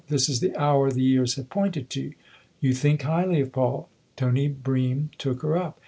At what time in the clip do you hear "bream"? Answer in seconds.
4.47-5.11